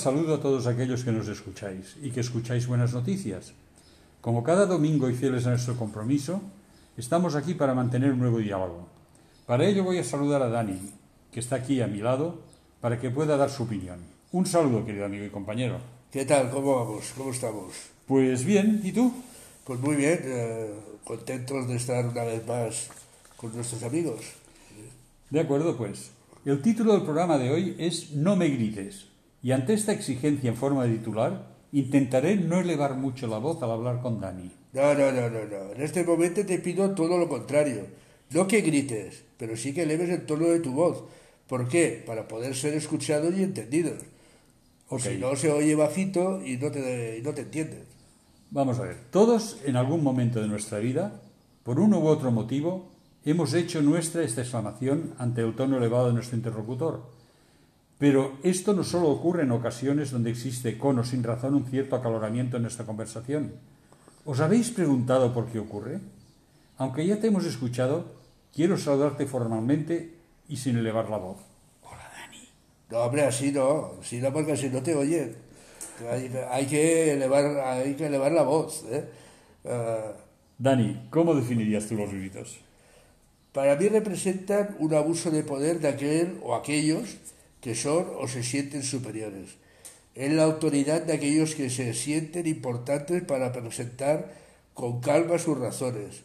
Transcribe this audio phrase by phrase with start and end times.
[0.00, 3.52] Saludo a todos aquellos que nos escucháis y que escucháis buenas noticias.
[4.22, 6.40] Como cada domingo y fieles a nuestro compromiso,
[6.96, 8.88] estamos aquí para mantener un nuevo diálogo.
[9.44, 10.80] Para ello voy a saludar a Dani,
[11.30, 12.40] que está aquí a mi lado,
[12.80, 14.00] para que pueda dar su opinión.
[14.32, 15.76] Un saludo, querido amigo y compañero.
[16.10, 16.48] ¿Qué tal?
[16.48, 17.12] ¿Cómo vamos?
[17.14, 17.74] ¿Cómo estamos?
[18.06, 19.12] Pues bien, ¿y tú?
[19.64, 20.70] Pues muy bien, eh,
[21.04, 22.88] contentos de estar una vez más
[23.36, 24.20] con nuestros amigos.
[25.28, 26.10] De acuerdo, pues.
[26.46, 29.09] El título del programa de hoy es No me grites.
[29.42, 33.70] Y ante esta exigencia en forma de titular, intentaré no elevar mucho la voz al
[33.70, 34.50] hablar con Dani.
[34.72, 35.72] No, no, no, no, no.
[35.72, 37.86] En este momento te pido todo lo contrario.
[38.30, 41.04] No que grites, pero sí que eleves el tono de tu voz.
[41.48, 42.02] ¿Por qué?
[42.06, 44.00] Para poder ser escuchados y entendidos.
[44.88, 47.84] O si no, se oye bajito y no te, y no te entienden.
[48.50, 51.20] Vamos a ver, todos en algún momento de nuestra vida,
[51.62, 52.88] por uno u otro motivo,
[53.24, 57.19] hemos hecho nuestra esta exclamación ante el tono elevado de nuestro interlocutor.
[58.00, 61.96] Pero esto no solo ocurre en ocasiones donde existe con o sin razón un cierto
[61.96, 63.52] acaloramiento en nuestra conversación.
[64.24, 66.00] ¿Os habéis preguntado por qué ocurre?
[66.78, 68.06] Aunque ya te hemos escuchado,
[68.54, 70.16] quiero saludarte formalmente
[70.48, 71.36] y sin elevar la voz.
[72.90, 73.92] No, hombre, así no.
[74.00, 75.36] Así no, porque si no te oyen.
[76.10, 78.82] Hay, hay que, elevar, hay que elevar la voz.
[78.90, 79.04] ¿eh?
[79.66, 80.12] Ah,
[80.58, 82.58] Dani, ¿cómo definirías tú los gritos?
[83.52, 87.18] Para mí representan un abuso de poder de aquel o aquellos
[87.60, 89.56] que son o se sienten superiores.
[90.14, 94.34] Es la autoridad de aquellos que se sienten importantes para presentar
[94.74, 96.22] con calma sus razones.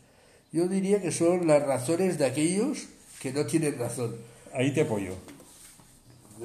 [0.52, 2.88] Yo diría que son las razones de aquellos
[3.22, 4.16] que no tienen razón.
[4.54, 5.14] Ahí te apoyo.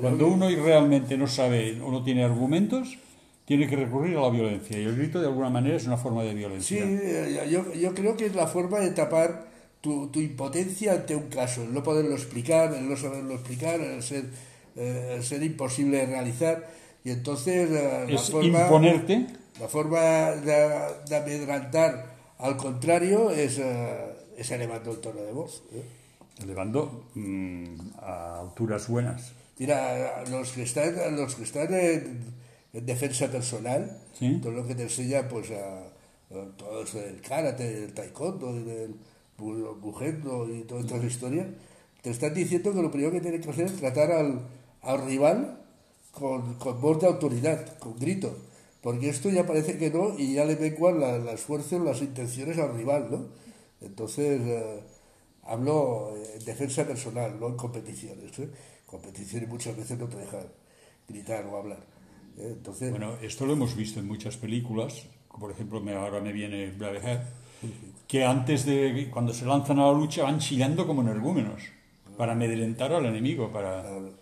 [0.00, 2.96] Cuando uno realmente no sabe o no tiene argumentos,
[3.44, 4.78] tiene que recurrir a la violencia.
[4.78, 6.84] Y el grito, de alguna manera, es una forma de Sí, violencia.
[6.84, 9.48] eh, yo, yo creo que es la forma de tapar
[9.80, 14.02] tu, tu impotencia ante un caso, el no poderlo explicar, el no saberlo explicar, el
[14.02, 14.24] ser,
[14.76, 16.68] eh, ser imposible de realizar.
[17.04, 19.26] Y entonces eh, la forma, imponerte.
[19.60, 23.96] la forma de, de amedrantar al contrario es, eh,
[24.36, 25.62] es elevando el tono de voz.
[25.72, 25.82] ¿eh?
[26.42, 29.32] elevando mm, a alturas buenas.
[29.58, 32.20] Mira, los que están, los que están en,
[32.72, 34.38] en defensa personal, Sí.
[34.42, 35.80] todo lo que te enseña, pues, a,
[36.34, 38.94] a todo eso del karate, del taekwondo, del
[39.38, 41.46] bu- bujendo y toda esta historia,
[42.00, 44.40] te están diciendo que lo primero que tienes que hacer es tratar al,
[44.82, 45.58] al rival
[46.12, 48.36] con, con voz de autoridad, con grito.
[48.82, 52.58] Porque esto ya parece que no y ya le menguan la- las fuerzas, las intenciones
[52.58, 53.26] al rival, ¿no?
[53.80, 54.80] Entonces, eh,
[55.44, 58.38] hablo en defensa personal, no en competiciones.
[58.38, 58.48] ¿eh?
[58.86, 60.46] Competiciones muchas veces no te dejan
[61.08, 61.78] gritar o hablar.
[62.38, 62.48] ¿eh?
[62.56, 65.06] Entonces, Bueno, esto lo hemos visto en muchas películas.
[65.38, 67.22] Por ejemplo, me- ahora me viene Braveheart,
[68.08, 71.62] que antes de cuando se lanzan a la lucha van chillando como energúmenos
[72.16, 74.12] para amedrentar al enemigo, para Claro.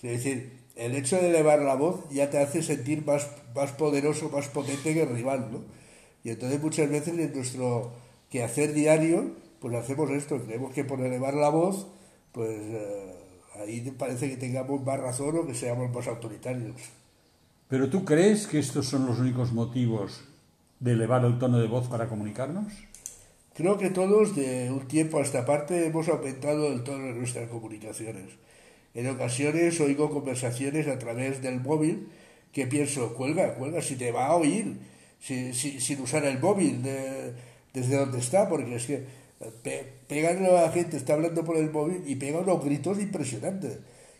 [0.00, 4.28] Quiero decir, el hecho de elevar la voz ya te hace sentir más, más poderoso,
[4.30, 5.62] más potente que el rival, ¿no?
[6.24, 7.92] Y entonces muchas veces en nuestro
[8.30, 11.86] quehacer diario, pues hacemos esto, tenemos que por elevar la voz,
[12.32, 13.14] pues eh,
[13.56, 16.76] ahí parece que tengamos más razón o que seamos más autoritarios.
[17.68, 20.24] Pero tú crees que estos son los únicos motivos
[20.80, 22.72] de elevar el tono de voz para comunicarnos?
[23.54, 27.48] Creo que todos de un tiempo a esta parte hemos aumentado el tono de nuestras
[27.48, 28.30] comunicaciones.
[28.94, 32.08] En ocasiones oigo conversaciones a través del móvil
[32.52, 34.76] que pienso, cuelga, cuelga, si te va a oír,
[35.20, 37.32] si- si- sin usar el móvil de-
[37.74, 39.04] desde donde está, porque es que
[39.62, 43.78] pe- pegan a la gente, está hablando por el móvil y pega unos gritos impresionantes.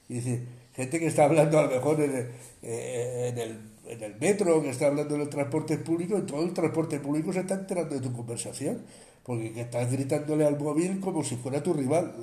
[0.08, 0.40] Y dice,
[0.76, 2.26] gente que está hablando a lo mejor en el,
[2.62, 3.58] eh, en el,
[3.88, 7.32] en el metro, que está hablando en el transporte público, y todo el transporte público
[7.32, 8.82] se está enterando de tu conversación,
[9.24, 12.14] porque que estás gritándole al móvil como si fuera tu rival.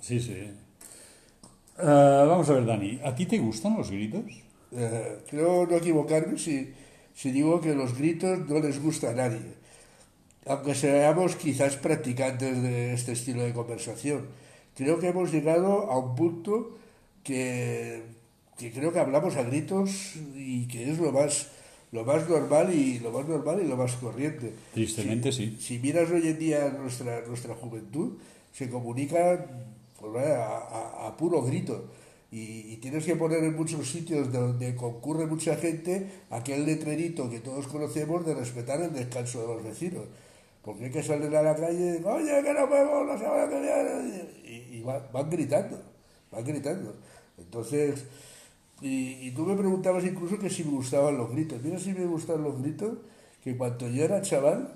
[0.00, 0.50] Sí, sí.
[1.78, 4.24] Ah, vamos a ver, Dani, ¿a ti te gustan los gritos?
[4.72, 6.72] Eh, creo no equivocarme si,
[7.14, 9.40] si digo que los gritos no les gusta a nadie,
[10.46, 14.26] aunque seamos quizás practicantes de este estilo de conversación.
[14.76, 16.78] Creo que hemos llegado a un punto
[17.22, 18.02] que,
[18.58, 21.48] que creo que hablamos a gritos y que es lo más,
[21.92, 24.52] lo más normal y lo más normal y lo más corriente.
[24.72, 25.58] Tristemente sí.
[25.60, 28.18] Si miras hoy en día nuestra, nuestra juventud,
[28.52, 29.46] se comunican
[30.34, 31.84] a, a- a puro grito.
[32.30, 37.66] Y, tienes que poner en muchos sitios donde concurre mucha gente aquel letrerito que todos
[37.68, 40.04] conocemos de respetar el descanso de los vecinos.
[40.64, 43.60] Porque hay que salir a la calle y oye, que nos vemos la semana que
[43.60, 44.30] viene.
[44.44, 45.78] Y, y van, gritando,
[46.30, 46.94] van gritando.
[47.36, 48.04] Entonces,
[48.80, 51.62] y, y tú me preguntabas incluso que si me gustaban los gritos.
[51.62, 52.98] Mira si me gustan los gritos,
[53.42, 54.72] que cuando yo era chaval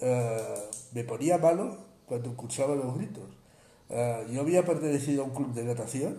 [0.00, 0.54] eh,
[0.92, 1.76] me ponía malo
[2.06, 3.24] cuando escuchaba los gritos.
[3.92, 6.18] Eh, yo había pertenecido a un club de natación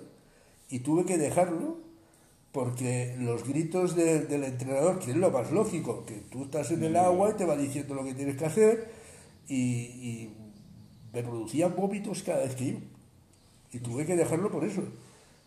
[0.70, 1.78] y tuve que dejarlo
[2.54, 6.96] porque los gritos del entrenador, que es lo más lógico, que tú estás en el
[6.96, 8.92] agua y te va diciendo lo que tienes que hacer,
[9.50, 10.30] y,
[11.12, 12.80] me producían vómitos cada vez que iba.
[13.72, 14.84] Y tuve que dejarlo por eso,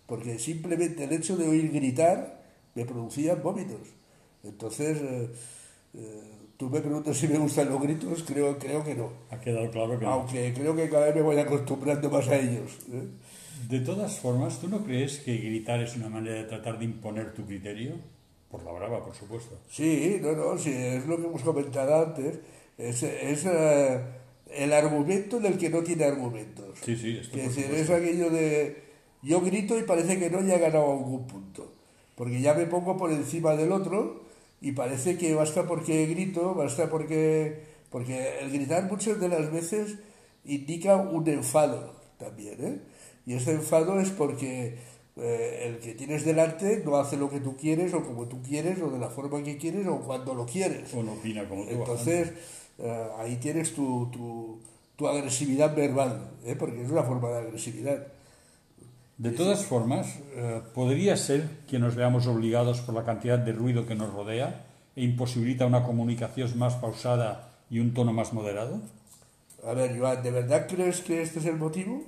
[0.06, 2.44] porque simplemente el hecho de oír gritar
[2.74, 3.80] me producía vómitos.
[4.42, 5.30] Entonces, eh,
[5.94, 6.22] eh,
[6.56, 9.10] tú me preguntas si me gustan los gritos, creo, creo que no.
[9.30, 10.12] Ha quedado claro que no.
[10.12, 12.78] Aunque creo que cada vez me voy acostumbrando más a ellos.
[12.92, 13.06] ¿eh?
[13.68, 17.34] De todas formas, ¿tú no crees que gritar es una manera de tratar de imponer
[17.34, 17.94] tu criterio?
[18.50, 19.58] Por la brava, por supuesto.
[19.68, 22.38] Sí, no, no, sí, es lo que hemos comentado antes.
[22.78, 23.98] Es, es uh,
[24.54, 26.78] el argumento del que no tiene argumentos.
[26.82, 28.84] Sí, sí, esto es, es aquello de
[29.22, 31.72] yo grito y parece que no ya he ganado algún punto.
[32.14, 34.25] Porque ya me pongo por encima del otro
[34.60, 37.76] y parece que basta porque grito, basta porque...
[37.90, 39.96] Porque el gritar muchas de las veces
[40.44, 42.78] indica un enfado también, ¿eh?
[43.26, 44.76] Y ese enfado es porque
[45.16, 48.80] eh, el que tienes delante no hace lo que tú quieres o como tú quieres
[48.80, 50.92] o de la forma que quieres o cuando lo quieres.
[50.94, 51.70] O no opina como tú.
[51.70, 52.32] Entonces,
[52.78, 54.10] eh, ahí tienes tu,
[54.96, 56.54] tu, agresividad verbal, ¿eh?
[56.58, 58.06] porque es una forma de agresividad.
[59.18, 60.18] De todas formas,
[60.74, 65.04] ¿podría ser que nos veamos obligados por la cantidad de ruido que nos rodea e
[65.04, 68.82] imposibilita una comunicación más pausada y un tono más moderado?
[69.64, 72.04] A ver, Joan, ¿de verdad crees que este es el motivo?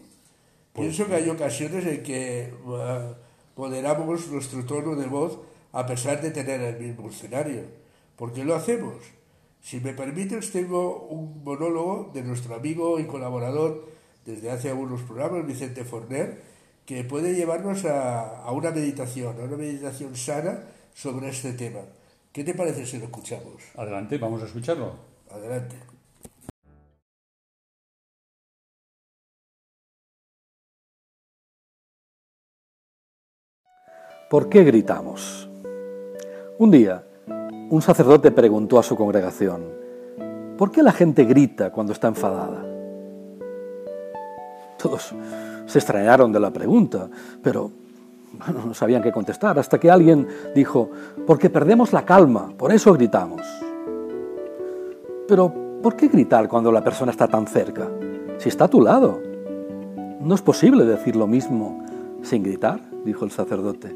[0.75, 2.53] Pienso que hay ocasiones en que
[3.57, 5.39] moderamos nuestro tono de voz
[5.73, 7.63] a pesar de tener el mismo escenario.
[8.17, 8.97] ¿Por qué lo hacemos?
[9.63, 13.89] Si me permites, tengo un monólogo de nuestro amigo y colaborador
[14.25, 16.48] desde hace algunos programas, Vicente Forner,
[16.89, 20.61] que puede llevarnos a, a una meditación, a una meditación sana
[20.95, 21.81] sobre este tema.
[22.33, 23.63] ¿Qué te parece si lo escuchamos?
[23.77, 24.95] Adelante, vamos a escucharlo.
[25.31, 25.77] Adelante.
[34.31, 35.47] ¿Por qué gritamos?
[36.57, 37.05] Un día,
[37.69, 39.75] un sacerdote preguntó a su congregación,
[40.57, 42.65] ¿por qué la gente grita cuando está enfadada?
[44.79, 45.13] Todos
[45.69, 47.09] se extrañaron de la pregunta,
[47.43, 47.71] pero
[48.67, 50.91] no sabían qué contestar, hasta que alguien dijo,
[51.27, 53.43] porque perdemos la calma, por eso gritamos.
[55.29, 57.87] Pero, ¿por qué gritar cuando la persona está tan cerca?
[58.39, 59.21] Si está a tu lado.
[60.21, 61.85] No es posible decir lo mismo
[62.23, 63.95] sin gritar, dijo el sacerdote.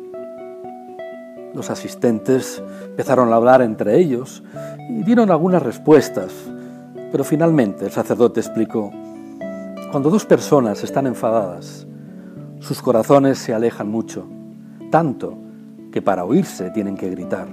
[1.54, 4.42] Los asistentes empezaron a hablar entre ellos
[4.90, 6.32] y dieron algunas respuestas,
[7.10, 8.90] pero finalmente el sacerdote explicó,
[9.92, 11.86] cuando dos personas están enfadadas,
[12.60, 14.26] sus corazones se alejan mucho,
[14.90, 15.36] tanto
[15.92, 17.48] que para oírse tienen que gritar.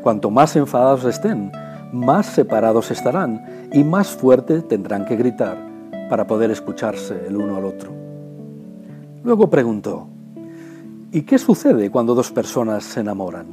[0.00, 1.50] Cuanto más enfadados estén,
[1.92, 5.58] más separados estarán y más fuerte tendrán que gritar
[6.08, 7.90] para poder escucharse el uno al otro.
[9.24, 10.06] Luego preguntó,
[11.10, 13.46] ¿Y qué sucede cuando dos personas se enamoran?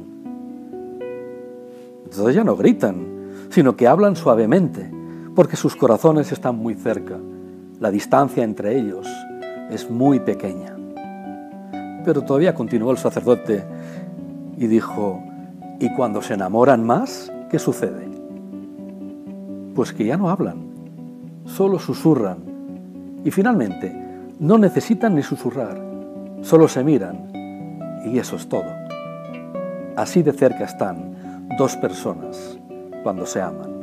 [2.04, 4.93] Entonces ya no gritan, sino que hablan suavemente,
[5.34, 7.18] porque sus corazones están muy cerca.
[7.80, 9.06] La distancia entre ellos
[9.70, 10.76] es muy pequeña.
[12.04, 13.64] Pero todavía continuó el sacerdote
[14.56, 15.22] y dijo,
[15.80, 18.08] ¿y cuando se enamoran más, qué sucede?
[19.74, 20.58] Pues que ya no hablan,
[21.46, 22.38] solo susurran.
[23.24, 23.92] Y finalmente,
[24.38, 25.80] no necesitan ni susurrar,
[26.42, 27.32] solo se miran
[28.04, 28.70] y eso es todo.
[29.96, 32.58] Así de cerca están dos personas
[33.02, 33.73] cuando se aman.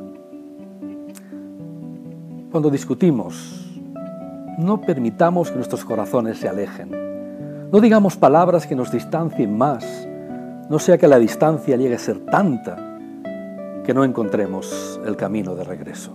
[2.51, 3.65] Cuando discutimos,
[4.57, 6.91] no permitamos que nuestros corazones se alejen.
[7.71, 10.05] No digamos palabras que nos distancien más,
[10.69, 12.75] no sea que la distancia llegue a ser tanta
[13.85, 16.13] que no encontremos el camino de regreso.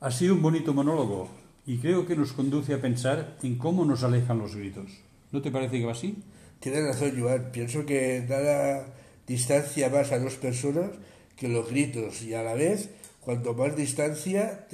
[0.00, 1.28] Ha sido un bonito monólogo
[1.64, 5.06] y creo que nos conduce a pensar en cómo nos alejan los gritos.
[5.36, 6.16] ¿No te parece que va así?
[6.60, 7.52] Tienes razón, Joan.
[7.52, 8.86] Pienso que nada
[9.26, 10.92] distancia más a dos personas
[11.36, 12.88] que los gritos y a la vez,
[13.20, 14.66] cuanto más distancia,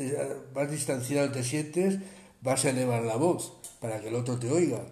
[0.55, 1.99] más distanciado te sientes,
[2.43, 4.87] vas a elevar la voz para que el otro te oiga.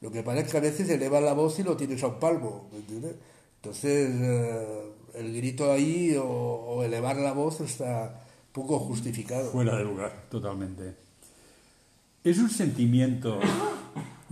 [0.00, 2.68] Lo que parece que a veces eleva la voz y lo tienes a un palmo,
[2.74, 3.14] entiendes?
[3.62, 4.82] Entonces, eh,
[5.14, 9.52] el grito ahí o, o elevar la voz está poco justificado.
[9.52, 10.96] Fuera de lugar, totalmente.
[12.24, 13.38] ¿Es un sentimiento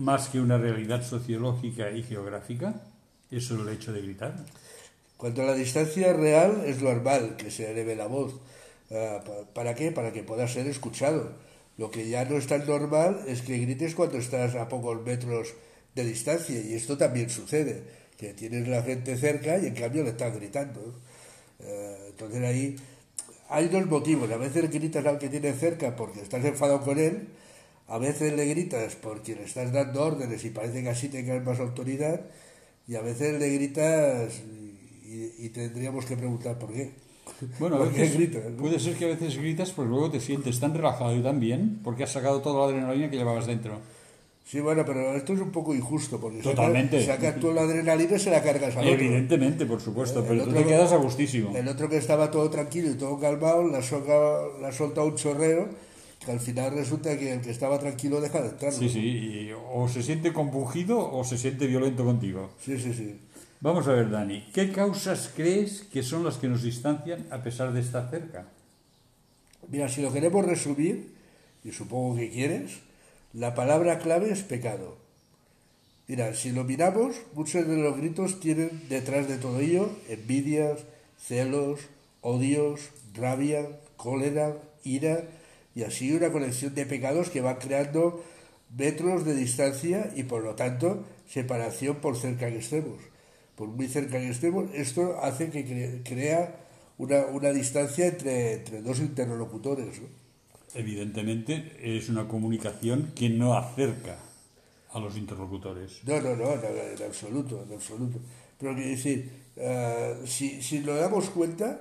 [0.01, 2.83] más que una realidad sociológica y geográfica?
[3.31, 4.35] ¿Eso es el hecho de gritar?
[5.19, 8.41] Cuanto a la distancia real, es normal que se eleve la voz.
[8.91, 9.23] Ah,
[9.55, 9.93] ¿Para qué?
[9.93, 11.33] Para que pueda ser escuchado.
[11.77, 15.53] Lo que ya no es tan normal es que grites cuando estás a pocos metros
[15.95, 16.59] de distancia.
[16.59, 17.83] Y esto también sucede,
[18.17, 20.95] que tienes la gente cerca y en cambio le estás gritando.
[21.63, 22.77] Ah, entonces ahí
[23.51, 24.31] hay dos motivos.
[24.31, 27.29] A veces gritas al que tienes cerca porque estás enfadado con él,
[27.91, 31.59] a veces le gritas porque le estás dando órdenes y parece que así tengas más
[31.59, 32.21] autoridad,
[32.87, 34.41] y a veces le gritas
[35.05, 36.93] y, tendríamos que preguntar por qué.
[37.59, 40.73] Bueno, a veces gritas, puede ser que a veces gritas porque luego te sientes tan
[40.73, 43.79] relajado y tan bien porque has sacado toda la adrenalina que llevabas dentro.
[44.45, 47.05] Sí, bueno, pero esto es un poco injusto, porque Totalmente.
[47.05, 48.99] Saca, tú la adrenalina y se la cargas al otro.
[48.99, 51.57] Evidentemente, por supuesto, pero tú te quedas a gustísimo.
[51.57, 55.69] El otro que estaba todo tranquilo y todo calmado, la ha la soltado un chorreo,
[56.25, 58.73] que al final resulta que el que estaba tranquilo deja de estar.
[58.73, 62.51] Sí, sí, o se siente compungido o se siente violento contigo.
[62.63, 63.19] Sí, sí, sí.
[63.61, 67.73] Vamos a ver, Dani, ¿qué causas crees que son las que nos distancian a pesar
[67.73, 68.47] de estar cerca?
[69.69, 71.13] Mira, si lo queremos resumir,
[71.65, 72.81] y supongo que quieres,
[73.33, 74.97] la palabra clave es pecado.
[76.09, 80.81] Mira, si lo miramos, muchos de los gritos tienen detrás de todo ello envidias,
[81.19, 81.81] celos,
[82.21, 85.23] odios, rabia, cólera, ira
[85.75, 88.25] y así una colección de pecados que van creando
[88.77, 92.99] metros de distancia y por lo tanto separación por cerca que estemos.
[93.57, 96.57] Por muy cerca que estemos, esto hace que crea
[96.99, 100.01] una, una distancia entre, entre dos interlocutores.
[100.01, 100.09] ¿no?
[100.75, 104.19] Evidentemente es una comunicación que no acerca
[104.93, 106.01] a los interlocutores.
[106.05, 108.19] No, no, no, en absoluto, en absoluto.
[108.59, 111.81] Pero quiero decir, eh, si, si nos damos cuenta,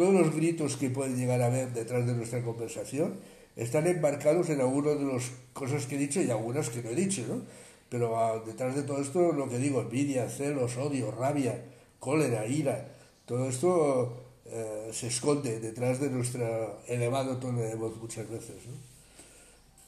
[0.00, 3.16] todos los gritos que pueden llegar a haber detrás de nuestra conversación
[3.54, 6.94] están embarcados en algunas de las cosas que he dicho y algunas que no he
[6.94, 7.42] dicho, ¿no?
[7.90, 11.62] Pero ah, detrás de todo esto, lo que digo, envidia, celos, odio, rabia,
[11.98, 12.88] cólera, ira,
[13.26, 18.56] todo esto eh, se esconde detrás de nuestro elevado tono de voz muchas veces.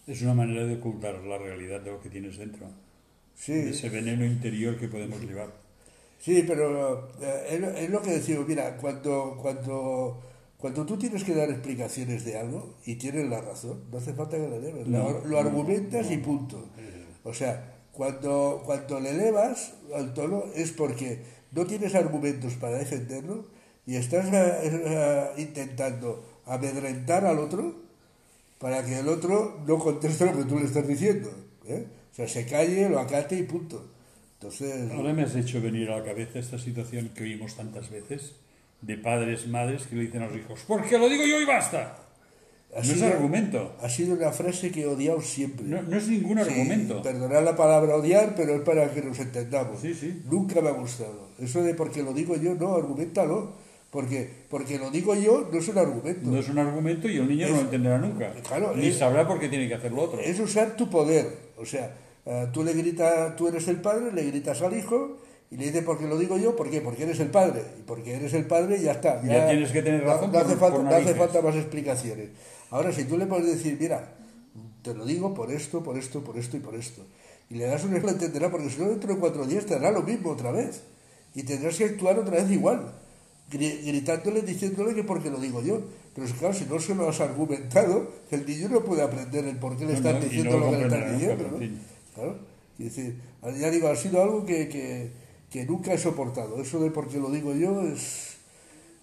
[0.07, 2.67] Es una manera de ocultar la realidad de lo que tienes dentro.
[3.35, 3.55] Sí.
[3.55, 5.62] ese veneno interior que podemos llevar.
[6.23, 10.21] Sí, pero eh, es, lo que decimos, mira, cuando, cuando,
[10.57, 14.37] cuando tú tienes que dar explicaciones de algo y tienes la razón, no hace falta
[14.37, 16.65] que le debes, lo, argumentas y punto.
[17.25, 23.47] O sea, cuando, cuando le elevas al tono es porque no tienes argumentos para defenderlo
[23.85, 27.75] y estás eh, intentando amedrentar al otro
[28.59, 31.33] para que el otro no conteste lo que tú le estás diciendo.
[31.67, 31.85] ¿eh?
[32.13, 33.92] O sea, se calle, lo acate y punto.
[34.43, 34.91] Entonces...
[34.91, 38.35] Ahora me has hecho venir a la cabeza esta situación que oímos tantas veces
[38.81, 41.97] de padres, madres que le dicen a los hijos, porque lo digo yo y basta.
[42.75, 43.77] no es argumento.
[43.81, 45.65] Ha sido una frase que he odiado siempre.
[45.65, 47.01] No, es ningún argumento.
[47.03, 49.81] Perdonad la palabra odiar, pero es para que nos entendamos.
[49.81, 50.23] Sí, sí.
[50.29, 51.29] Nunca me ha gustado.
[51.39, 53.53] Eso de porque lo digo yo, no, argumentalo.
[53.91, 56.29] Porque, porque lo digo yo, no es un argumento.
[56.29, 58.33] No es un argumento y el niño no lo entenderá nunca.
[58.43, 60.19] Claro, Ni sabrá por qué tiene que hacer lo otro.
[60.19, 61.53] Es usar tu poder.
[61.59, 61.95] O sea,
[62.27, 65.19] eh, tú le gritas, tú eres el padre, le gritas al hijo
[65.51, 66.81] y le dices, porque lo digo yo, ¿por qué?
[66.81, 67.63] Porque eres el padre.
[67.79, 69.23] Y porque eres el padre ya está.
[69.23, 70.33] Ya, tienes que tener razón.
[70.33, 72.31] No, hace, falta, no hace falta más explicaciones.
[72.71, 74.15] Ahora, si tú le puedes decir, mira,
[74.83, 77.03] te lo digo por esto, por esto, por esto y por esto.
[77.51, 79.91] Y le das un ejemplo, entenderá, porque si no, dentro de cuatro días te hará
[79.91, 80.83] lo mismo otra vez.
[81.35, 82.93] Y tendrás que actuar otra vez igual
[83.59, 85.83] gritándole, diciéndole que porque lo digo yo.
[86.15, 89.77] Pero claro, si no se lo has argumentado, el niño no puede aprender el por
[89.77, 91.59] qué le están diciendo lo, que le están diciendo.
[92.15, 92.39] Claro.
[92.79, 93.17] Y decir,
[93.59, 95.11] ya digo, ha sido algo que, que,
[95.51, 96.61] que, nunca he soportado.
[96.61, 98.37] Eso de porque lo digo yo es,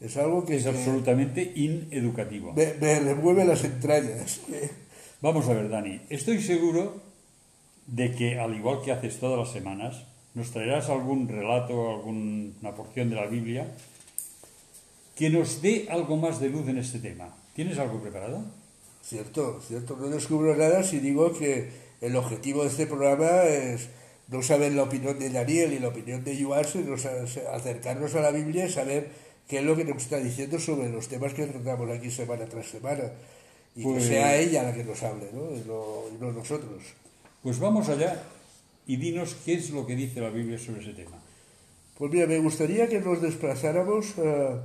[0.02, 0.58] es algo que...
[0.58, 2.54] Es absolutamente ineducativo.
[2.54, 4.42] Me, me remueve las entrañas.
[5.22, 6.02] Vamos a ver, Dani.
[6.10, 7.02] Estoy seguro
[7.88, 13.10] de que, al igual que haces todas las semanas, nos traerás algún relato, alguna porción
[13.10, 13.68] de la Biblia
[15.20, 17.36] que nos dé algo más de luz en este tema.
[17.54, 18.42] ¿Tienes algo preparado?
[19.04, 19.98] Cierto, cierto.
[19.98, 21.70] No descubro nada si digo que
[22.02, 23.90] el objetivo de este programa es
[24.28, 26.96] no saber la opinión de Daniel y la opinión de Joan, sino
[27.52, 29.10] acercarnos a la Biblia y saber
[29.48, 32.68] qué es lo que nos está diciendo sobre los temas que tratamos aquí semana tras
[32.68, 33.12] semana.
[33.76, 35.52] Y que pues sea ella la que nos hable, ¿no?
[35.56, 35.64] Y
[36.20, 36.84] no, nosotros.
[37.42, 38.22] Pues vamos allá
[38.86, 41.18] y dinos qué es lo que dice la Biblia sobre ese tema.
[41.98, 44.18] Pues mira, me gustaría que nos desplazáramos...
[44.18, 44.60] Uh,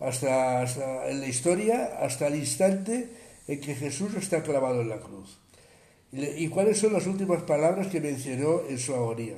[0.00, 3.10] hasta, en la historia, hasta el instante
[3.46, 5.38] en que Jesús está clavado en la cruz.
[6.12, 9.36] ¿Y cuáles son las últimas palabras que mencionó en su agonía?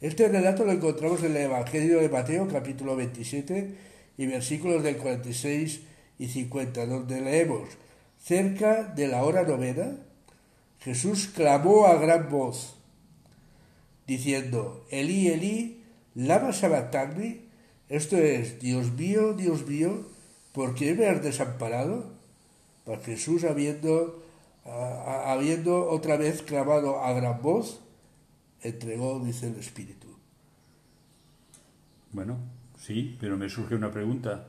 [0.00, 3.74] Este relato lo encontramos en el Evangelio de Mateo, capítulo 27,
[4.16, 5.82] y versículos del 46
[6.18, 7.68] y 50, donde leemos,
[8.18, 9.98] cerca de la hora novena,
[10.80, 12.76] Jesús clamó a gran voz,
[14.06, 15.82] diciendo, Elí, Elí,
[16.14, 17.42] lama sabactani,
[17.90, 20.06] esto es, Dios mío, Dios mío,
[20.52, 22.10] ¿por qué me has desamparado?
[22.84, 24.22] Pues Jesús, habiendo,
[24.64, 27.80] habiendo otra vez clamado a gran voz,
[28.62, 30.08] entregó, dice el Espíritu.
[32.12, 32.38] Bueno,
[32.78, 34.48] sí, pero me surge una pregunta.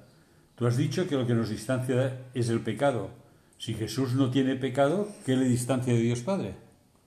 [0.55, 3.09] Tú has dicho que lo que nos distancia es el pecado.
[3.57, 6.55] Si Jesús no tiene pecado, ¿qué le distancia de Dios Padre?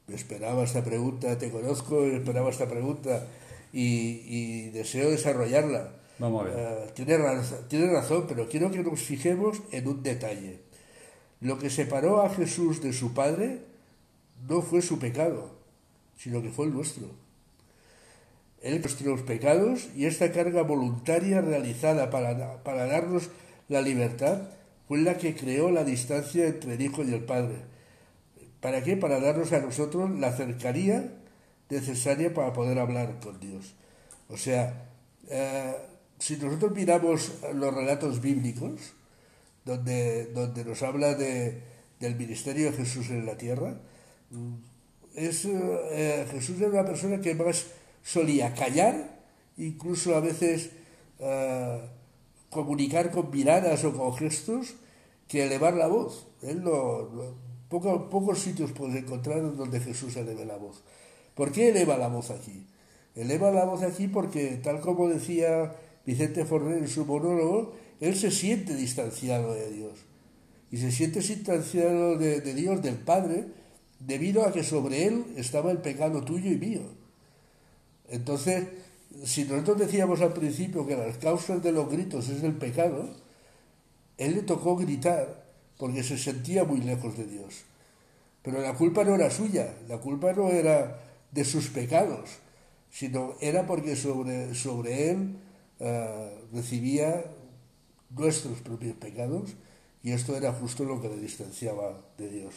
[0.09, 3.27] Esperaba esta pregunta, te conozco, esperaba esta pregunta
[3.73, 5.91] y, y deseo desarrollarla.
[6.19, 6.55] Vamos a ver.
[6.57, 7.19] Eh, tiene,
[7.69, 10.61] tiene razón, pero quiero que nos fijemos en un detalle.
[11.45, 13.61] Lo que separó a Jesús de su Padre
[14.49, 15.51] no fue su pecado,
[16.17, 17.11] sino que fue el nuestro.
[18.63, 23.29] Él nuestros pecados y esta carga voluntaria realizada para, para darnos
[23.69, 24.39] la libertad
[24.89, 27.57] fue la que creó la distancia entre el Hijo y el Padre.
[28.63, 28.97] ¿Para qué?
[28.97, 31.13] Para darnos a nosotros la cercanía
[31.69, 33.75] necesaria para poder hablar con Dios.
[34.31, 34.87] O sea,
[35.29, 35.75] eh,
[36.19, 38.95] si nosotros miramos los relatos bíblicos,
[39.65, 41.63] donde, donde nos habla de,
[42.01, 43.81] del ministerio de Jesús en la tierra,
[45.15, 47.67] es, eh, Jesús era una persona que más
[48.03, 49.21] solía callar,
[49.57, 50.71] incluso a veces
[51.19, 51.81] eh,
[52.51, 54.75] comunicar con miradas o con gestos,
[55.29, 56.27] que elevar la voz.
[56.43, 57.09] Él no,
[57.69, 60.83] poco, pocos sitios puedes encontrar donde Jesús eleve la voz.
[61.35, 62.67] ¿Por qué eleva la voz aquí?
[63.15, 68.31] Eleva la voz aquí porque, tal como decía Vicente Forner en su monólogo, él se
[68.31, 69.93] siente distanciado de Dios.
[70.71, 73.47] Y se siente distanciado de, Dios, del Padre,
[74.01, 76.83] debido a que sobre él estaba el pecado tuyo y mío.
[78.09, 78.65] Entonces,
[79.25, 83.09] si nosotros decíamos al principio que las causas de los gritos es el pecado,
[84.19, 85.45] él le tocó gritar
[85.79, 87.65] porque se sentía muy lejos de Dios.
[88.43, 91.01] Pero la culpa no era suya, la culpa no era
[91.33, 92.31] de sus pecados,
[92.91, 95.37] sino era porque sobre, sobre él
[95.81, 97.25] uh, recibía
[98.17, 99.55] nuestros propios pecados
[100.03, 102.55] y esto era justo lo que le distanciaba de Dios.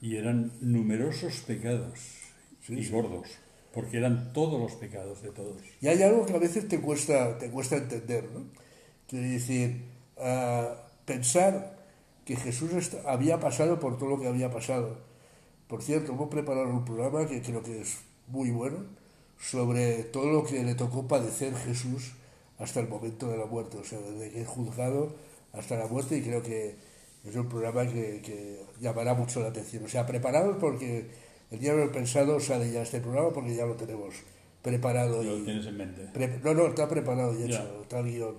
[0.00, 1.98] Y eran numerosos pecados
[2.60, 2.90] Sí, y sí.
[2.90, 3.28] gordos,
[3.72, 5.62] porque eran todos los pecados de todos.
[5.80, 8.44] Y hay algo que a veces te cuesta, te cuesta entender, ¿no?
[9.08, 9.84] Quiere decir,
[10.18, 11.78] ah, pensar
[12.24, 12.70] que Jesús
[13.06, 14.98] había pasado por todo lo que había pasado.
[15.68, 18.78] Por cierto, hemos preparado un programa que creo que es muy bueno
[19.38, 22.12] sobre todo lo que le tocó padecer Jesús
[22.60, 25.12] hasta el momento de la muerte, o sea, desde que es juzgado
[25.52, 26.76] hasta la muerte y creo que
[27.24, 29.84] es un programa que, que llamará mucho la atención.
[29.84, 31.06] O sea, preparados porque
[31.50, 34.14] el día de pensado sale ya este programa porque ya lo tenemos
[34.62, 35.22] preparado.
[35.22, 36.02] Lo y- tienes en mente.
[36.12, 37.82] Pre- no, no, está preparado y hecho, Ya.
[37.82, 38.36] está el guion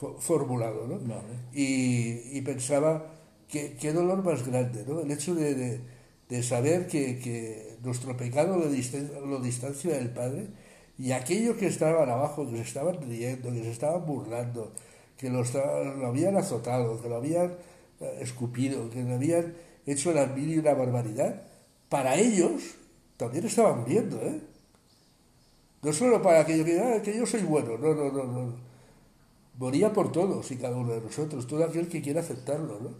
[0.00, 0.98] fo- formulado, ¿no?
[1.00, 1.22] Vale.
[1.52, 3.12] Y, y pensaba
[3.48, 5.00] que qué dolor más grande, ¿no?
[5.00, 5.80] El hecho de, de-
[6.28, 10.46] de saber que, que nuestro pecado lo, lo distancia del Padre
[10.98, 14.72] y aquellos que estaban abajo, que se estaban riendo, que se estaban burlando,
[15.18, 17.54] que lo, esta- lo habían azotado, que lo habían
[18.00, 19.54] eh, escupido, que le habían
[19.86, 21.42] hecho la mil y una barbaridad,
[21.88, 22.62] para ellos
[23.16, 24.40] también estaban muriendo, ¿eh?
[25.82, 28.54] No solo para aquello que, ah, que yo soy bueno, no, no, no, no.
[29.58, 32.90] Moría por todos y cada uno de nosotros, todo aquel que quiera aceptarlo, ¿no?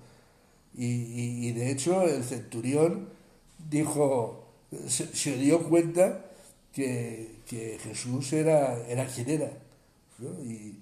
[0.77, 3.09] Y, y- y de hecho el centurión
[3.71, 4.45] dijo,
[4.89, 6.26] se, se dio cuenta
[6.77, 9.51] que, que Jesús era, era quien era,
[10.19, 10.31] ¿no?
[10.45, 10.81] Y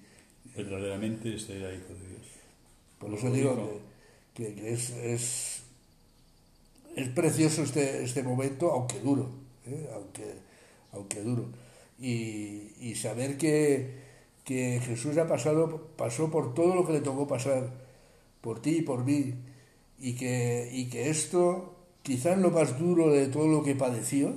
[0.55, 2.27] Verdaderamente este era hijo de Dios.
[2.99, 3.81] por Lo eso digo que,
[4.35, 5.61] que- que es, es,
[6.95, 9.29] es precioso este, este momento, aunque duro,
[9.65, 9.89] ¿eh?
[9.93, 10.23] aunque,
[10.93, 11.45] aunque duro.
[11.99, 13.99] Y, y saber que,
[14.43, 17.69] que Jesús ha pasado, pasó por todo lo que le tocó pasar,
[18.41, 19.35] por ti y por mí,
[19.99, 24.33] y que, y que esto, quizás lo más duro de todo lo que padeció,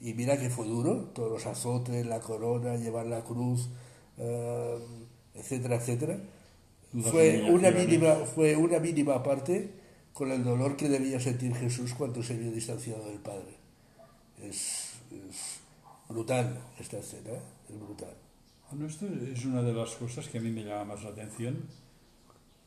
[0.00, 3.68] y mira que fue duro, todos los azotes, la corona, llevar la cruz,
[4.16, 4.78] eh,
[5.34, 6.18] etcétera, etcétera,
[7.10, 9.74] fue una mínima fue una mínima parte
[10.12, 13.54] con el dolor que debía sentir Jesús cuando se vio distanciado del Padre.
[14.42, 15.60] Es, es
[16.08, 17.30] brutal esta escena
[17.68, 18.14] es brutal.
[18.70, 21.64] Bueno, esto es una de las cosas que a mí me llama más la atención,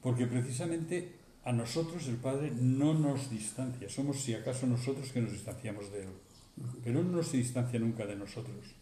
[0.02, 1.14] porque precisamente
[1.44, 6.04] a nosotros el Padre no nos distancia, somos si acaso nosotros que nos distanciamos de
[6.04, 6.10] Él,
[6.86, 8.76] Él no se distancia nunca de nosotros.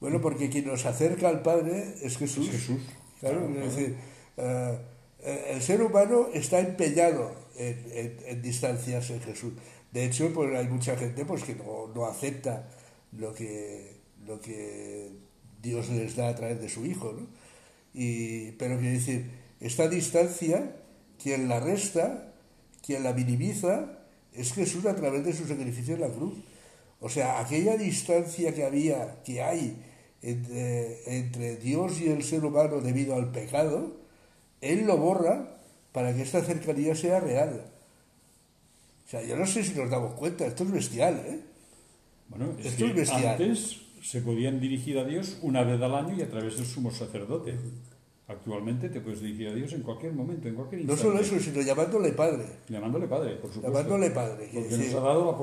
[0.00, 2.80] bueno porque quien nos acerca al Padre es Jesús Es Jesús.
[3.20, 3.70] Claro, Claro, es claro.
[3.76, 3.96] decir,
[4.36, 4.78] eh,
[5.20, 9.52] eh, el ser humano está empeñado en, en- en distanciarse de Jesús.
[9.92, 12.68] De hecho, pues hay mucha gente pues que no, no acepta
[13.12, 15.10] lo que, lo que
[15.62, 17.26] Dios les da a través de su Hijo, ¿no?
[17.94, 20.76] Y, pero quiero decir, esta distancia,
[21.20, 22.32] quien la resta,
[22.86, 23.98] quien la minimiza,
[24.32, 26.34] es Jesús a través de su sacrificio en la cruz.
[27.00, 29.76] O sea, aquella distancia que había, que hay
[30.22, 33.96] entre, entre Dios y el ser humano debido al pecado,
[34.60, 35.60] Él lo borra
[35.92, 37.64] para que esta cercanía sea real.
[39.06, 41.40] O sea, yo no sé si nos damos cuenta, esto es bestial, ¿eh?
[42.28, 43.26] Bueno, es Esto que es bestial.
[43.26, 46.90] antes se podían dirigir a Dios una vez al año y a través del sumo
[46.90, 47.54] sacerdote.
[48.28, 51.16] Actualmente te puedes dirigir a Dios en cualquier momento, en cualquier No instante.
[51.18, 52.44] solo eso, sino llamándole Padre.
[52.68, 53.78] Llamándole Padre, por supuesto.
[53.78, 54.50] Llamándole Padre.
[54.52, 55.38] Porque nos ha dado la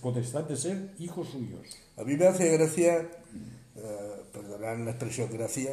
[0.00, 1.60] potestad de ser hijos suyos.
[1.98, 3.10] A mí me hace gracia,
[3.76, 5.70] eh, perdonad la expresión gracia,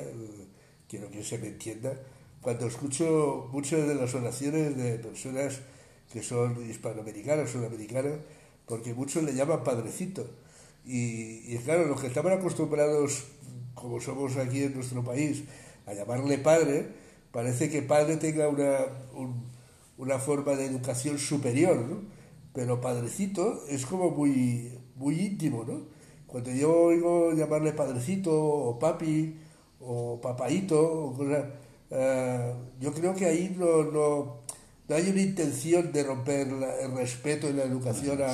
[0.89, 1.97] quiero que se me entienda,
[2.41, 5.61] cuando escucho muchas de las oraciones de personas
[6.11, 8.19] que son hispanoamericanas, sudamericanas,
[8.65, 10.29] porque muchos le llaman padrecito.
[10.85, 13.23] Y, y claro, los que estaban acostumbrados,
[13.73, 15.43] como somos aquí en nuestro país,
[15.87, 16.87] a llamarle padre,
[17.31, 18.77] parece que padre tenga una,
[19.15, 19.45] un-
[19.97, 22.01] una forma de educación superior, ¿no?
[22.53, 25.81] Pero padrecito es como muy, muy íntimo, ¿no?
[26.27, 29.35] Cuando yo oigo llamarle padrecito o papi
[29.79, 31.45] o papaito o cosas,
[31.89, 34.37] eh, yo creo que ahí no, no,
[34.89, 38.33] no hay una intención de romper la- el respeto y la educación a,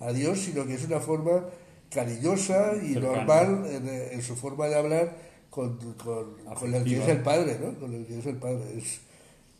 [0.00, 1.44] a Dios, sino que es una forma
[1.90, 3.16] cariñosa y Cercana.
[3.18, 5.16] normal en, en su forma de hablar
[5.50, 7.78] con, con, con el que es el padre, ¿no?
[7.78, 8.78] Con el que es el padre.
[8.78, 9.00] Es,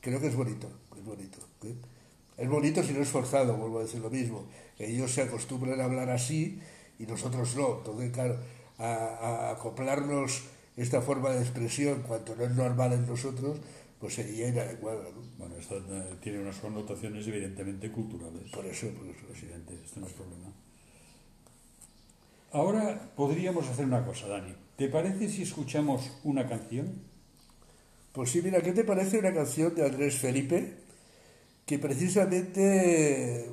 [0.01, 1.39] creo que es bonito, es bonito.
[1.65, 1.75] ¿eh?
[2.37, 4.47] Es bonito si no es forzado, vuelvo a decir lo mismo.
[4.79, 6.61] Ellos se acostumbran a hablar así
[6.99, 7.79] y nosotros no.
[7.79, 8.37] Entonces, claro,
[8.79, 10.43] a, a acoplarnos
[10.77, 13.59] esta forma de expresión cuando no es normal en nosotros,
[13.99, 15.03] pues sería inadecuado.
[15.03, 15.23] ¿no?
[15.39, 18.51] Bueno, esto eh, tiene unas connotaciones evidentemente culturales.
[18.53, 19.27] Por eso, por eso.
[19.33, 20.53] Es evidente, esto no es problema.
[22.53, 24.55] Ahora podríamos hacer una cosa, Dani.
[24.79, 27.03] ¿Te parece si escuchamos una canción?
[28.13, 30.75] Pues sí, mira, ¿qué te parece una canción de Andrés Felipe
[31.67, 33.51] que precisamente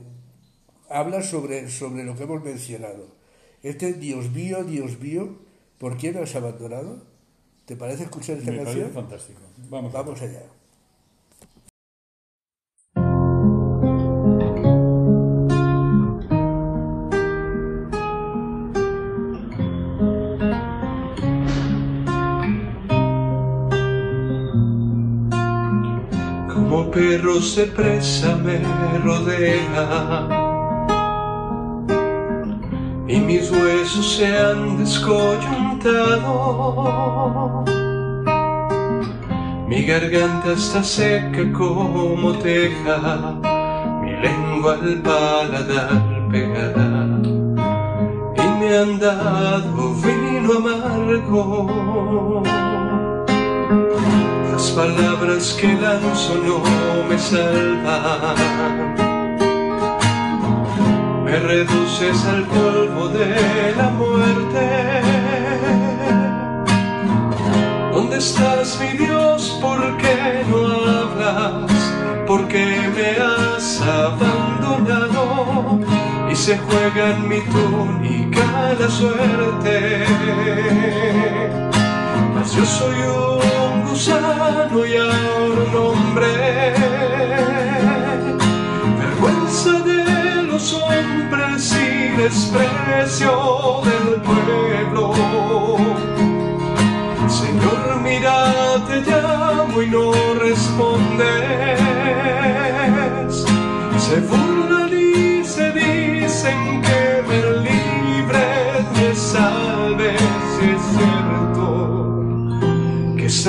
[0.88, 3.16] habla sobre, sobre lo que hemos mencionado?
[3.64, 5.40] Este Dios mío, Dios mío,
[5.80, 7.08] ¿por qué me has abandonado?
[7.66, 8.94] ¿Te parece escuchar esta Me parece canción?
[8.94, 9.42] fantástico.
[9.68, 9.92] Vamos.
[9.94, 10.44] Vamos allá.
[27.16, 28.60] Perros de presa me
[29.04, 30.28] rodea
[33.08, 37.64] y mis huesos se han descoyuntado.
[39.68, 43.40] Mi garganta está seca como teja,
[44.02, 47.22] mi lengua al paladar pegada
[48.44, 51.46] y me han dado vino amargo.
[54.56, 56.64] Las palabras que lanzo no
[57.10, 58.96] me salvan.
[61.26, 65.02] Me reduces al polvo de la muerte.
[67.92, 69.60] ¿Dónde estás, mi Dios?
[69.62, 70.68] ¿Por qué no
[71.00, 71.70] hablas?
[72.26, 75.82] ¿Por qué me has abandonado?
[76.32, 80.06] Y se juega en mi túnica la suerte.
[82.34, 83.55] Mas yo soy un
[83.96, 86.74] gusano y un hombre,
[89.00, 95.14] vergüenza de los hombres y desprecio del pueblo.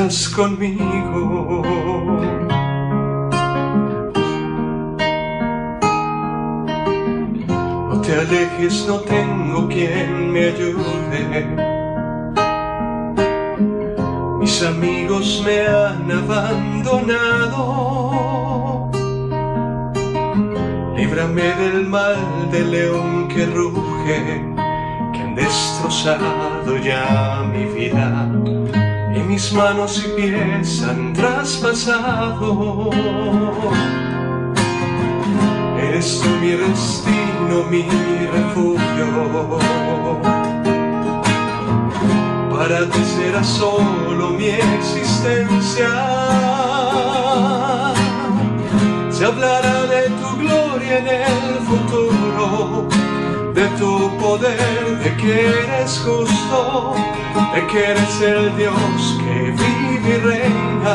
[0.06, 1.62] Estás conmigo.
[7.88, 11.46] No te alejes, no tengo quien me ayude.
[14.38, 17.66] Mis amigos me han abandonado.
[20.96, 24.44] Líbrame del mal del león que ruge,
[25.12, 28.85] que han destrozado ya mi vida.
[29.26, 32.90] Mis manos y pies han traspasado.
[35.78, 37.82] Eres tú mi destino, mi
[38.32, 39.58] refugio.
[42.50, 45.88] Para ti será solo mi existencia.
[49.10, 52.88] Se hablará de tu gloria en el futuro,
[53.56, 55.32] de tu poder, de que
[55.64, 56.94] eres justo,
[57.54, 60.94] de que eres el Dios que vive y reina.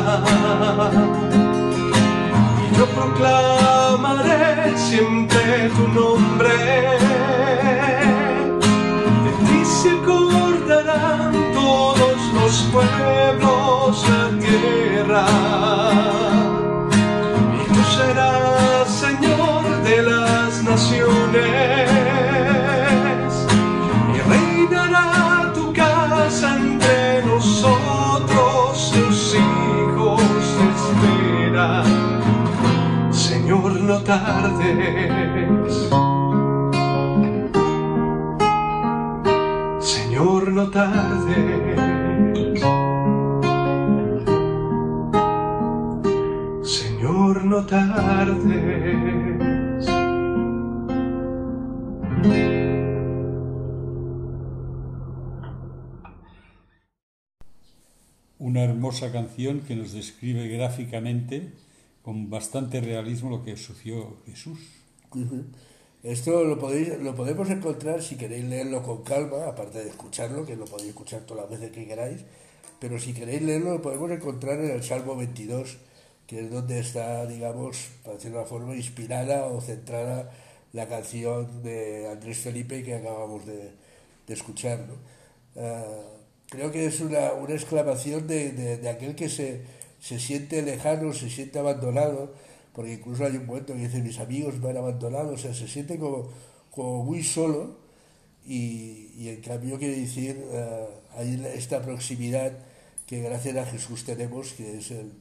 [2.64, 6.56] Y yo proclamaré siempre tu nombre.
[9.26, 15.26] De ti se acordarán todos los pueblos, la tierra.
[17.60, 22.01] Y tú serás Señor de las naciones.
[39.80, 41.80] Señor, no tardes.
[46.62, 48.92] Señor, no tardes.
[58.40, 61.54] una hermosa canción que nos describe gráficamente
[62.04, 64.60] con bastante realismo lo que sucedió Jesús.
[66.04, 70.56] Esto lo, podéis, lo podemos encontrar si queréis leerlo con calma, aparte de escucharlo, que
[70.56, 72.22] lo podéis escuchar todas las veces que queráis,
[72.80, 75.78] pero si queréis leerlo lo podemos encontrar en el Salmo 22,
[76.26, 80.32] que es donde está, digamos, para decirlo de una forma, inspirada o centrada
[80.74, 83.72] la canción de Andrés Felipe que acabamos de,
[84.26, 84.80] de escuchar.
[84.80, 84.96] ¿no?
[85.62, 85.84] Ah,
[86.50, 89.62] creo que es una, una exclamación de, de, aquel que se,
[90.02, 92.34] se, siente lejano, se siente abandonado,
[92.74, 95.68] porque incluso hay un momento que dice mis amigos me han abandonado, o sea, se
[95.68, 96.28] siente como,
[96.72, 97.78] como muy solo
[98.46, 102.52] y, y, en cambio quiere decir uh, hay esta proximidad
[103.06, 105.14] que gracias a Jesús tenemos, que es el,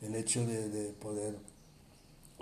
[0.00, 1.36] el hecho de, de, poder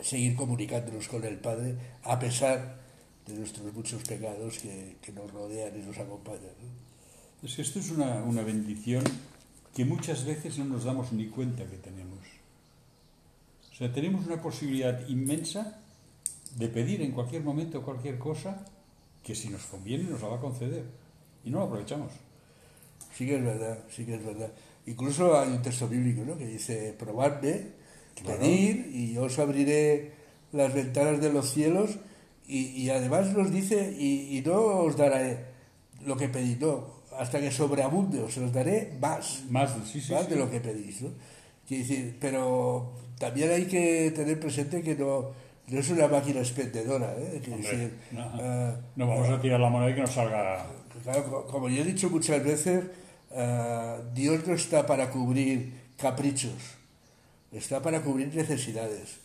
[0.01, 2.81] seguir comunicándonos con el Padre a pesar
[3.27, 6.55] de nuestros muchos pecados que, que nos rodean y nos acompañan.
[6.61, 7.47] ¿no?
[7.47, 9.03] Es que esto es una, una bendición
[9.74, 12.18] que muchas veces no nos damos ni cuenta que tenemos.
[13.72, 15.78] O sea, tenemos una posibilidad inmensa
[16.56, 18.64] de pedir en cualquier momento cualquier cosa
[19.22, 20.85] que si nos conviene nos la va a conceder.
[21.44, 22.12] Y no lo aprovechamos.
[23.16, 24.52] Sí que es verdad, sí que es verdad.
[24.87, 26.37] Incluso hay un texto bíblico ¿no?
[26.37, 27.68] que dice, probadme,
[28.14, 28.40] claro.
[28.40, 30.12] pedir y yo os abriré
[30.52, 31.98] las ventanas de los cielos
[32.46, 35.44] y, y además nos dice, y, y, no os daré
[36.04, 40.25] lo que pedís, no, hasta que sobreabunde, os los daré más, más, sí, sí, más
[40.25, 40.31] sí.
[40.31, 41.03] de lo que pedís.
[41.03, 41.11] ¿no?
[41.66, 45.31] Quiere decir, pero también hay que tener presente que no,
[45.68, 47.14] no es una máquina expendedora.
[47.18, 47.40] ¿eh?
[47.42, 50.66] Quiere Hombre, decir, no, uh, no vamos a tirar la moneda y que nos salga.
[51.03, 52.85] Claro, como yo he dicho muchas veces,
[53.31, 56.77] uh, Dios no está para cubrir caprichos,
[57.51, 59.20] está para cubrir necesidades.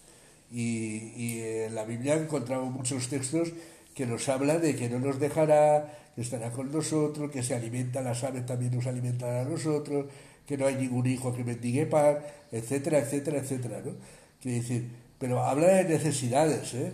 [0.49, 3.51] Y, y en la Biblia encontramos muchos textos
[3.97, 7.99] que nos hablan de que no nos dejará, que estará con nosotros, que se alimenta
[8.03, 10.05] las aves también nos alimentará a nosotros,
[10.45, 12.19] que no hay ningún hijo que mendigue pan,
[12.51, 13.93] etcétera, etcétera, etcétera, ¿no?
[14.39, 16.93] Quiere decir, pero habla de necesidades, ¿eh?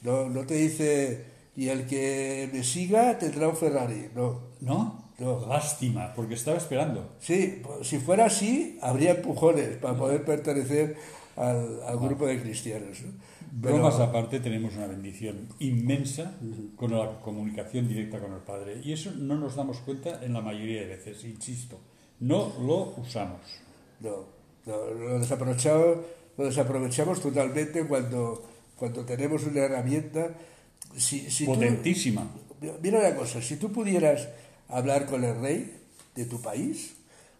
[0.00, 4.40] No, no te dice, y el que me siga tendrá un Ferrari, no.
[4.62, 5.04] ¿No?
[5.18, 5.46] No.
[5.46, 7.10] Lástima, porque estaba esperando.
[7.20, 10.96] Sí, pues, si fuera así, habría empujones para poder pertenecer
[11.36, 13.12] al, al grupo de cristianos, ¿no?
[13.60, 16.34] Pero, Bromas aparte, tenemos una bendición inmensa
[16.76, 18.80] con la comunicación directa con el Padre.
[18.84, 21.80] Y eso no nos damos cuenta en la mayoría de veces, insisto.
[22.20, 23.40] No lo usamos.
[24.00, 24.26] No,
[24.66, 25.98] no lo, desaprovechamos,
[26.36, 28.44] lo desaprovechamos totalmente cuando,
[28.76, 30.34] cuando tenemos una herramienta.
[30.96, 32.30] Si, si Potentísima.
[32.60, 34.28] Tú, mira una cosa, si tú pudieras
[34.68, 35.80] hablar con el rey
[36.14, 36.94] de tu país,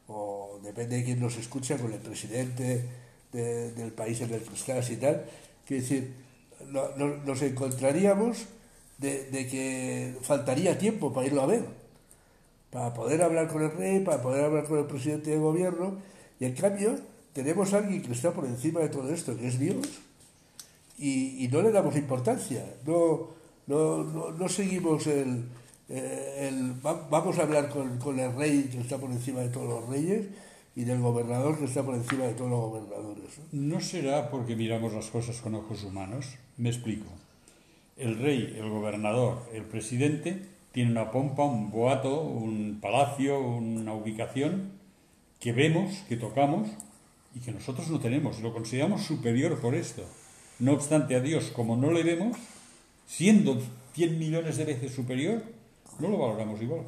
[0.08, 2.84] o depende de quién nos escucha, con el presidente
[3.32, 5.24] de, del país en el que estás y tal,
[5.68, 6.14] Quiere decir,
[6.72, 6.88] no,
[7.26, 8.46] nos encontraríamos
[8.96, 11.66] de, de, que faltaría tiempo para irlo a ver,
[12.70, 15.98] para poder hablar con el rey, para poder hablar con el presidente de gobierno,
[16.40, 16.98] y en cambio
[17.34, 19.86] tenemos a alguien que está por encima de todo esto, que es Dios,
[20.96, 23.28] y, y no le damos importancia, no,
[23.66, 25.44] no, no, no seguimos el,
[25.90, 29.88] el, Vamos a hablar con, con el rey que está por encima de todos los
[29.90, 30.28] reyes,
[30.78, 33.40] y del gobernador que está por encima de todos los gobernadores.
[33.50, 33.74] ¿no?
[33.74, 36.36] ¿No será porque miramos las cosas con ojos humanos?
[36.56, 37.10] Me explico.
[37.96, 44.70] El rey, el gobernador, el presidente tiene una pompa, un boato, un palacio, una ubicación
[45.40, 46.68] que vemos, que tocamos
[47.34, 48.40] y que nosotros no tenemos.
[48.40, 50.04] Lo consideramos superior por esto.
[50.60, 52.36] No obstante, a Dios, como no le vemos,
[53.04, 53.60] siendo
[53.94, 55.42] 100 millones de veces superior,
[55.98, 56.82] no lo valoramos igual.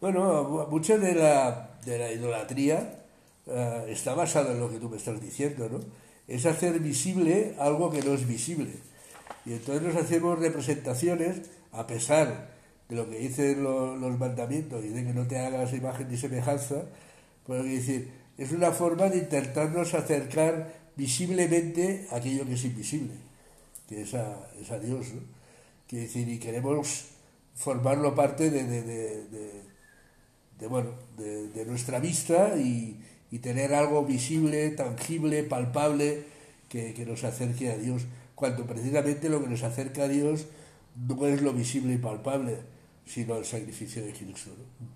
[0.00, 3.00] Bueno, mucha de la, de la idolatría
[3.46, 5.80] uh, está basado en lo que tú me estás diciendo, ¿no?
[6.28, 8.72] Es hacer visible algo que no es visible.
[9.44, 12.52] Y entonces nos hacemos representaciones a pesar
[12.88, 16.16] de lo que dicen los, los mandamientos y de que no te hagas imagen ni
[16.16, 16.84] semejanza,
[17.46, 23.14] pues decir, es una forma de intentarnos acercar visiblemente aquello que es invisible,
[23.88, 25.22] que es a, es a Dios, ¿no?
[25.88, 27.06] Quiere decir, y queremos
[27.54, 29.62] formarlo parte de, de, de,
[30.58, 32.98] de bueno, de, nuestra vista y,
[33.32, 36.24] y tener algo visible, tangible, palpable,
[36.68, 40.46] que, que, nos acerque a Dios, cuando precisamente lo que nos acerca a Dios
[41.08, 42.58] no es lo visible y palpable,
[43.06, 44.50] sino el sacrificio de Cristo.
[44.50, 44.86] ¿no?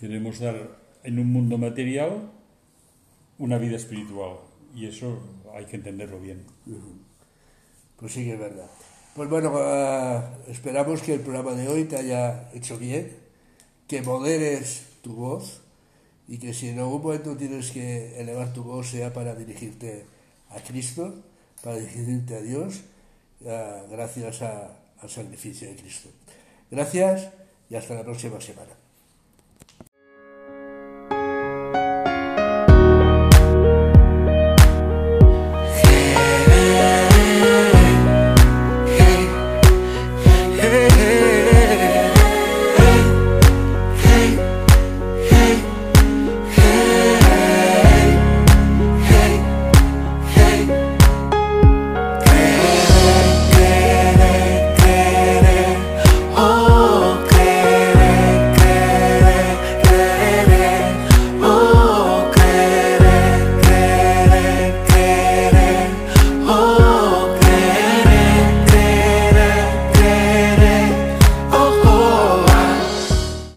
[0.00, 2.30] Queremos dar en un mundo material
[3.38, 4.38] una vida espiritual
[4.74, 5.20] y eso
[5.54, 6.42] hay que entenderlo bien.
[7.98, 8.68] Pues sí que es verdad.
[9.14, 13.16] Pues bueno, ah, esperamos que el programa de hoy te haya hecho bien,
[13.86, 15.62] que moderes tu voz
[16.28, 20.04] y que si en algún momento tienes que elevar tu voz sea para dirigirte
[20.50, 21.14] a Cristo,
[21.62, 22.80] para dirigirte a Dios,
[23.46, 26.08] ah, gracias a- al sacrificio de Cristo.
[26.70, 27.28] Gracias
[27.70, 28.72] y hasta la próxima semana.